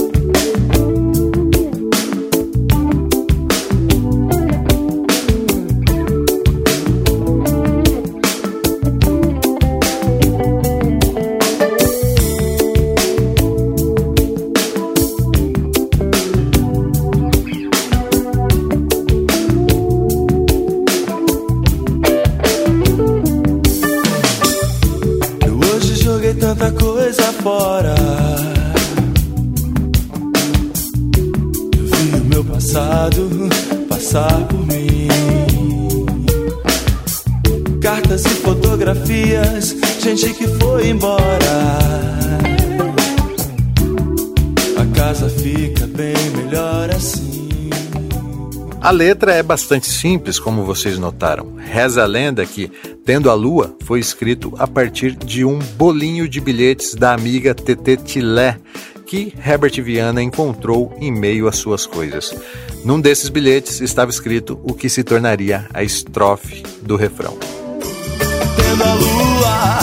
[49.07, 51.55] letra é bastante simples, como vocês notaram.
[51.55, 52.69] Reza a lenda que
[53.05, 57.95] Tendo a Lua foi escrito a partir de um bolinho de bilhetes da amiga TT
[58.03, 58.57] Tilé,
[59.05, 62.35] que Herbert Viana encontrou em meio às suas coisas.
[62.83, 67.37] Num desses bilhetes estava escrito o que se tornaria a estrofe do refrão.
[68.57, 69.77] Tendo a lua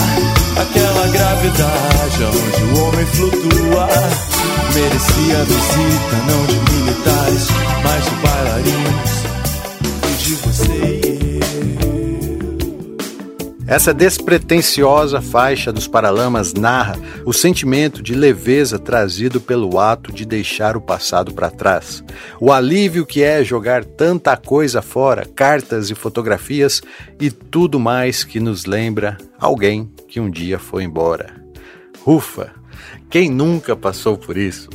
[0.61, 3.87] Aquela gravidade onde o homem flutua
[4.73, 7.47] Merecia visita não de militares
[7.83, 9.14] Mas de bailarinos
[13.67, 20.77] Essa despretensiosa faixa dos Paralamas narra o sentimento de leveza trazido pelo ato de deixar
[20.77, 22.03] o passado para trás.
[22.39, 26.83] O alívio que é jogar tanta coisa fora, cartas e fotografias
[27.19, 31.33] e tudo mais que nos lembra alguém que um dia foi embora.
[32.05, 32.51] Ufa!
[33.09, 34.69] Quem nunca passou por isso?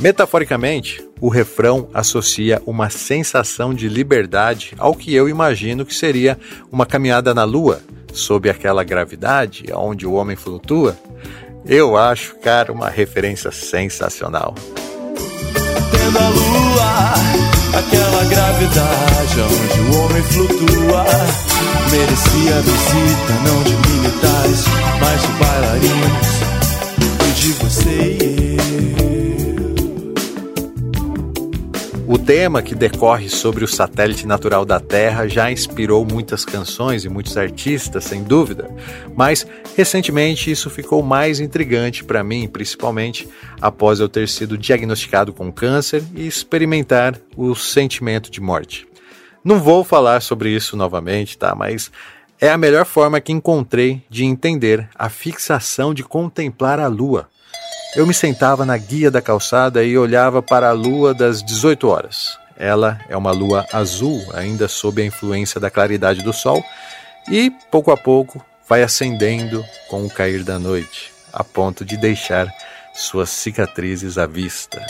[0.00, 6.38] Metaforicamente, o refrão associa uma sensação de liberdade ao que eu imagino que seria
[6.70, 10.96] uma caminhada na lua, sob aquela gravidade onde o homem flutua.
[11.64, 14.54] Eu acho, cara, uma referência sensacional.
[15.90, 21.04] Tendo a lua, aquela gravidade onde o homem flutua
[21.92, 24.64] Merecia visita não de militares,
[24.98, 26.28] mas de bailarinos
[27.20, 28.31] e de você
[32.12, 37.08] O tema que decorre sobre o satélite natural da Terra já inspirou muitas canções e
[37.08, 38.70] muitos artistas, sem dúvida,
[39.16, 43.26] mas recentemente isso ficou mais intrigante para mim, principalmente
[43.62, 48.86] após eu ter sido diagnosticado com câncer e experimentar o sentimento de morte.
[49.42, 51.54] Não vou falar sobre isso novamente, tá?
[51.54, 51.90] Mas
[52.38, 57.31] é a melhor forma que encontrei de entender a fixação de contemplar a lua.
[57.94, 62.38] Eu me sentava na guia da calçada e olhava para a lua das 18 horas.
[62.56, 66.64] Ela é uma lua azul, ainda sob a influência da claridade do sol,
[67.30, 72.48] e pouco a pouco vai acendendo com o cair da noite, a ponto de deixar
[72.94, 74.82] suas cicatrizes à vista.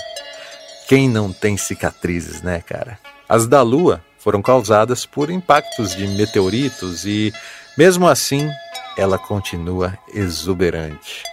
[0.87, 3.01] Quem não tem cicatrizes, né, cara?
[3.29, 7.33] As da lua foram causadas por impactos de meteoritos e,
[7.77, 8.49] mesmo assim,
[8.97, 11.32] ela continua exuberante.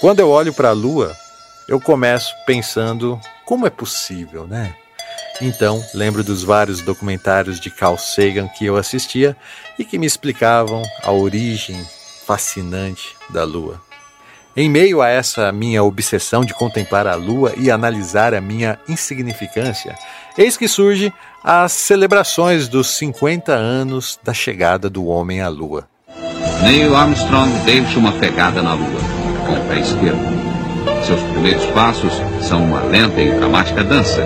[0.00, 1.12] Quando eu olho para a Lua,
[1.66, 4.72] eu começo pensando como é possível, né?
[5.40, 9.36] Então, lembro dos vários documentários de Carl Sagan que eu assistia
[9.76, 11.84] e que me explicavam a origem
[12.24, 13.80] fascinante da Lua.
[14.56, 19.96] Em meio a essa minha obsessão de contemplar a Lua e analisar a minha insignificância,
[20.36, 25.88] eis que surge as celebrações dos 50 anos da chegada do homem à Lua.
[26.62, 31.04] Neil Armstrong deixa uma pegada na Lua, com o pé esquerdo.
[31.04, 34.22] Seus primeiros passos são uma lenta e dramática dança.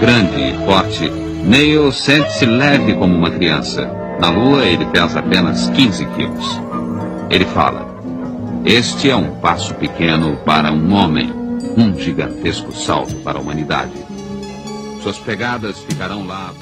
[0.00, 1.08] Grande e forte,
[1.44, 3.88] Neil sente-se leve como uma criança.
[4.20, 6.60] Na Lua, ele pesa apenas 15 quilos.
[7.30, 7.86] Ele fala:
[8.64, 11.32] Este é um passo pequeno para um homem,
[11.76, 13.92] um gigantesco salto para a humanidade.
[15.02, 16.52] Suas pegadas ficarão lá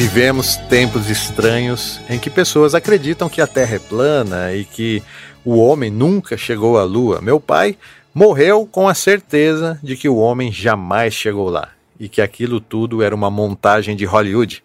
[0.00, 5.02] Vivemos tempos estranhos em que pessoas acreditam que a Terra é plana e que
[5.44, 7.20] o homem nunca chegou à Lua.
[7.20, 7.76] Meu pai
[8.14, 11.68] morreu com a certeza de que o homem jamais chegou lá.
[12.00, 14.62] e que aquilo tudo era uma montagem de Hollywood.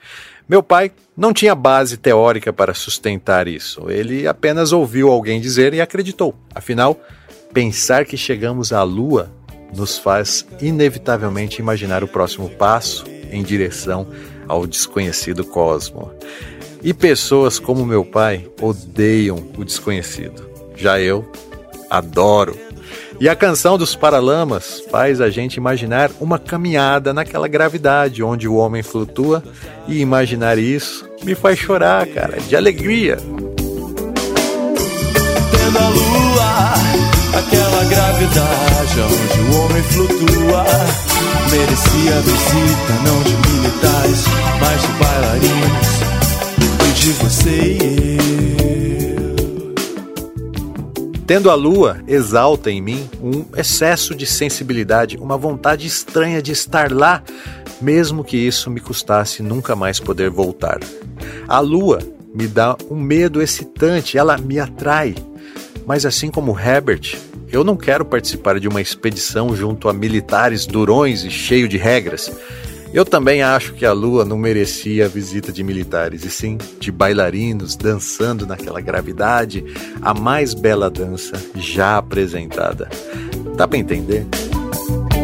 [0.48, 3.92] Meu pai não tinha base teórica para sustentar isso.
[3.92, 6.34] Ele apenas ouviu alguém dizer e acreditou.
[6.56, 6.98] Afinal,
[7.54, 9.30] pensar que chegamos à Lua
[9.76, 14.08] nos faz inevitavelmente imaginar o próximo passo em direção
[14.48, 16.12] ao desconhecido cosmo.
[16.84, 20.48] E pessoas como meu pai odeiam o desconhecido.
[20.76, 21.30] Já eu
[21.90, 22.58] adoro.
[23.20, 28.56] E a canção dos Paralamas faz a gente imaginar uma caminhada naquela gravidade onde o
[28.56, 29.42] homem flutua
[29.88, 33.18] e imaginar isso me faz chorar, cara, de alegria.
[35.52, 36.05] Tendo
[37.38, 40.64] aquela gravidade onde o homem flutua,
[41.52, 44.26] merecia visita não de militares,
[44.60, 45.88] mas de bailarinos,
[46.88, 49.76] e de você e eu.
[51.28, 56.92] Tendo a lua exalta em mim um excesso de sensibilidade, uma vontade estranha de estar
[56.92, 57.24] lá,
[57.82, 60.80] mesmo que isso me custasse nunca mais poder voltar.
[61.48, 62.00] A lua
[62.34, 65.16] me dá um medo excitante, ela me atrai.
[65.86, 67.18] Mas assim como Herbert,
[67.52, 72.32] eu não quero participar de uma expedição junto a militares durões e cheio de regras.
[72.94, 76.92] Eu também acho que a Lua não merecia a visita de militares, e sim de
[76.92, 79.66] bailarinos dançando naquela gravidade,
[80.02, 82.90] a mais bela dança já apresentada.
[83.58, 84.26] Dá pra entender?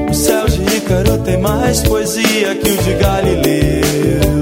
[0.10, 4.41] O céu de Ícaro tem mais poesia que o de Galileu.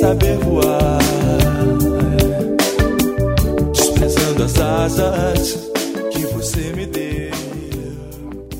[0.00, 0.98] Saber voar.
[3.72, 5.70] Desprezando as asas
[6.12, 7.30] que você me deu.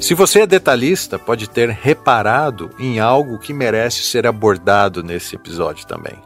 [0.00, 5.86] Se você é detalhista, pode ter reparado em algo que merece ser abordado nesse episódio
[5.86, 6.16] também.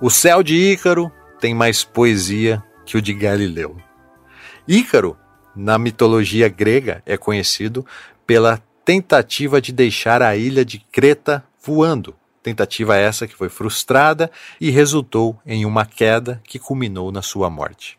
[0.00, 3.76] O céu de Ícaro tem mais poesia que o de Galileu.
[4.66, 5.16] Ícaro,
[5.54, 7.86] na mitologia grega, é conhecido
[8.26, 12.14] pela tentativa de deixar a ilha de Creta voando.
[12.42, 14.30] Tentativa essa que foi frustrada
[14.60, 17.98] e resultou em uma queda que culminou na sua morte.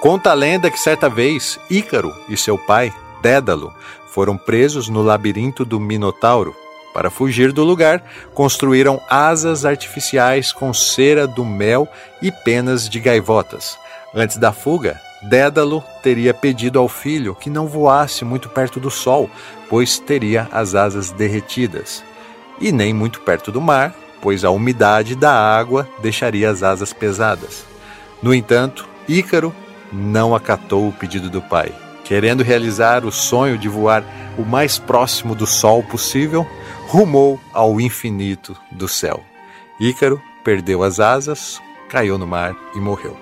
[0.00, 2.90] Conta a lenda que certa vez Ícaro e seu pai,
[3.20, 3.74] Dédalo,
[4.06, 6.56] foram presos no labirinto do Minotauro.
[6.92, 8.02] Para fugir do lugar,
[8.34, 11.88] construíram asas artificiais com cera do mel
[12.20, 13.78] e penas de gaivotas.
[14.14, 19.30] Antes da fuga, Dédalo teria pedido ao filho que não voasse muito perto do sol,
[19.68, 22.02] pois teria as asas derretidas,
[22.60, 27.64] e nem muito perto do mar, pois a umidade da água deixaria as asas pesadas.
[28.22, 29.54] No entanto, Ícaro
[29.92, 31.72] não acatou o pedido do pai.
[32.10, 34.02] Querendo realizar o sonho de voar
[34.36, 36.44] o mais próximo do sol possível,
[36.88, 39.22] rumou ao infinito do céu.
[39.78, 43.16] Ícaro perdeu as asas, caiu no mar e morreu.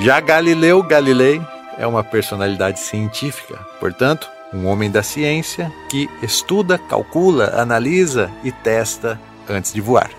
[0.00, 1.40] Já Galileu Galilei
[1.78, 9.18] é uma personalidade científica, portanto, um homem da ciência que estuda, calcula, analisa e testa
[9.48, 10.10] antes de voar.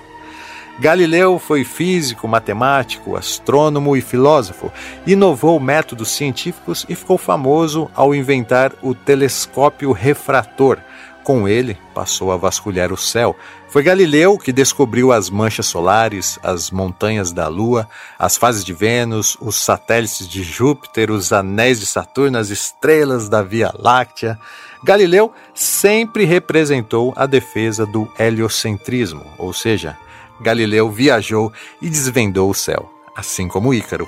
[0.78, 4.72] Galileu foi físico, matemático, astrônomo e filósofo,
[5.08, 10.80] inovou métodos científicos e ficou famoso ao inventar o telescópio refrator.
[11.24, 13.36] Com ele, passou a vasculhar o céu.
[13.70, 19.36] Foi Galileu que descobriu as manchas solares, as montanhas da Lua, as fases de Vênus,
[19.42, 24.38] os satélites de Júpiter, os anéis de Saturno, as estrelas da Via Láctea.
[24.84, 29.98] Galileu sempre representou a defesa do heliocentrismo, ou seja,
[30.40, 34.08] Galileu viajou e desvendou o céu, assim como Ícaro.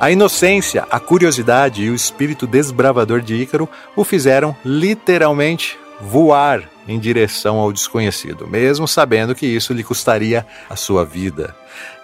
[0.00, 7.00] A inocência, a curiosidade e o espírito desbravador de Ícaro o fizeram literalmente voar em
[7.00, 11.54] direção ao desconhecido, mesmo sabendo que isso lhe custaria a sua vida.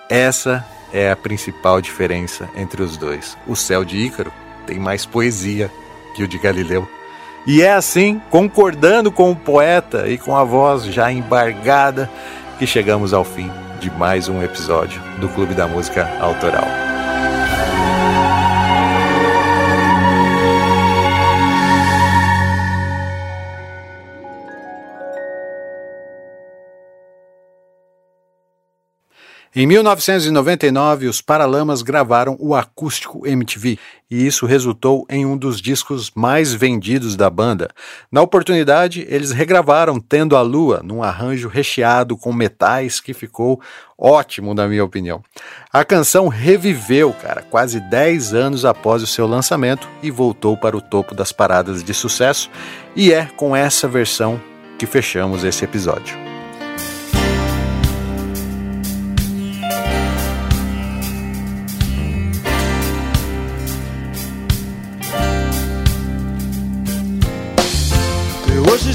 [0.09, 3.37] Essa é a principal diferença entre os dois.
[3.49, 4.33] O céu de Ícaro
[4.65, 5.71] tem mais poesia
[6.15, 6.89] que o de Galileu.
[7.45, 12.09] E é assim, concordando com o poeta e com a voz já embargada,
[12.59, 16.94] que chegamos ao fim de mais um episódio do Clube da Música Autoral.
[29.57, 33.79] Em 1999, os Paralamas gravaram o acústico MTV
[34.11, 37.71] e isso resultou em um dos discos mais vendidos da banda.
[38.11, 43.61] Na oportunidade, eles regravaram Tendo a Lua num arranjo recheado com metais que ficou
[43.97, 45.23] ótimo, na minha opinião.
[45.73, 50.81] A canção reviveu, cara, quase 10 anos após o seu lançamento e voltou para o
[50.81, 52.51] topo das paradas de sucesso,
[52.97, 54.41] e é com essa versão
[54.77, 56.34] que fechamos esse episódio.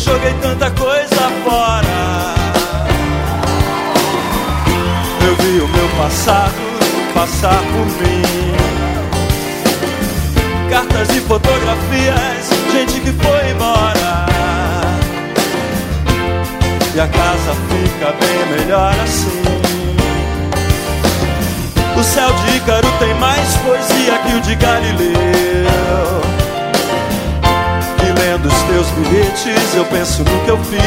[0.09, 2.33] Joguei tanta coisa fora.
[5.25, 6.55] Eu vi o meu passado
[7.13, 8.23] passar por mim.
[10.69, 14.25] Cartas e fotografias, gente que foi embora.
[16.95, 19.39] E a casa fica bem melhor assim.
[21.95, 26.28] O céu de Ícaro tem mais poesia que o de Galileu
[28.79, 30.79] teus bilhetes, eu penso no que eu fiz.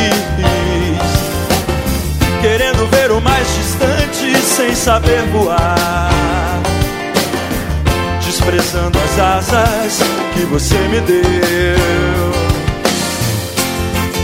[2.40, 6.09] Querendo ver o mais distante sem saber voar.
[8.24, 9.99] Desprezando as asas
[10.32, 11.22] que você me deu.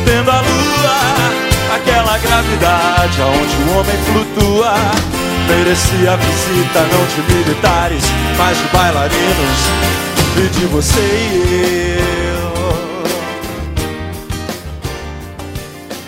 [0.07, 4.75] Tendo a lua, aquela gravidade aonde o homem flutua.
[5.47, 8.03] Merecia a visita não de militares,
[8.39, 9.61] mas de bailarinos
[10.37, 12.28] e de você e eu.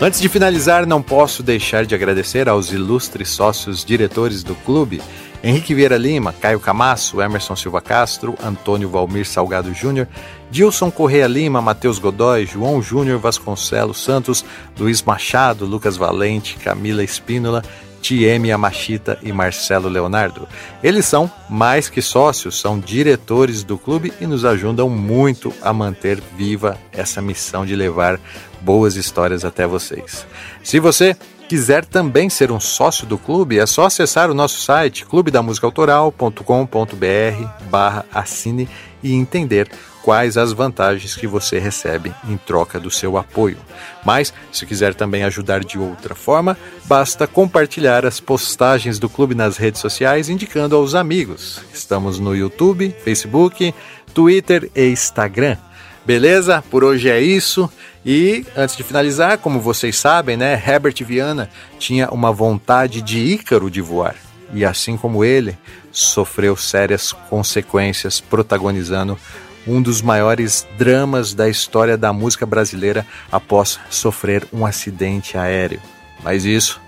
[0.03, 5.03] Antes de finalizar, não posso deixar de agradecer aos ilustres sócios diretores do clube,
[5.45, 10.09] Henrique Vieira Lima, Caio Camasso, Emerson Silva Castro, Antônio Valmir Salgado Júnior,
[10.51, 14.43] Dilson Correia Lima, Matheus Godoy, João Júnior Vasconcelos Santos,
[14.79, 17.63] Luiz Machado, Lucas Valente, Camila Espínola,
[18.01, 20.49] Tieme Yamashita e Marcelo Leonardo.
[20.83, 26.23] Eles são mais que sócios, são diretores do clube e nos ajudam muito a manter
[26.37, 28.19] viva essa missão de levar
[28.61, 30.27] boas histórias até vocês.
[30.63, 31.17] Se você
[31.49, 38.07] quiser também ser um sócio do clube, é só acessar o nosso site clubedamusicaautoral.com.br barra
[38.13, 38.69] assine
[39.03, 39.69] e entender
[40.03, 43.59] quais as vantagens que você recebe em troca do seu apoio.
[44.05, 49.57] Mas, se quiser também ajudar de outra forma, basta compartilhar as postagens do clube nas
[49.57, 51.61] redes sociais indicando aos amigos.
[51.73, 53.75] Estamos no YouTube, Facebook,
[54.15, 55.57] Twitter e Instagram.
[56.05, 56.65] Beleza?
[56.71, 57.71] Por hoje é isso.
[58.05, 63.71] E antes de finalizar, como vocês sabem, né, Herbert Viana tinha uma vontade de Ícaro
[63.71, 64.17] de voar.
[64.53, 65.57] E assim como ele,
[65.93, 69.19] sofreu sérias consequências protagonizando
[69.67, 75.81] um dos maiores dramas da história da música brasileira após sofrer um acidente aéreo.
[76.23, 76.81] Mas isso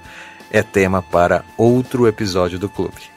[0.50, 3.12] é tema para outro episódio do clube.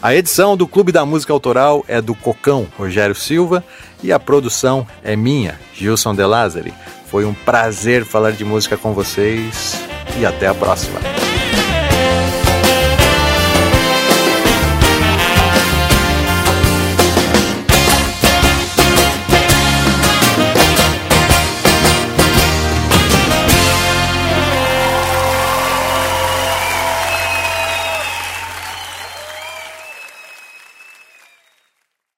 [0.00, 3.64] A edição do Clube da Música Autoral é do Cocão Rogério Silva
[4.00, 6.72] e a produção é minha, Gilson De Lázari.
[7.10, 9.80] Foi um prazer falar de música com vocês
[10.18, 11.00] e até a próxima.